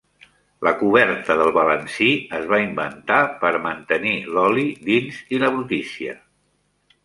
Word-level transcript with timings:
La 0.67 0.71
coberta 0.77 1.35
del 1.41 1.53
balancí 1.57 2.07
es 2.39 2.49
va 2.53 2.59
inventar 2.63 3.19
per 3.45 3.53
mantenir 3.69 4.17
l'oli 4.39 4.67
dins 4.91 5.23
i 5.37 5.43
la 5.45 5.55
brutícia. 5.57 6.21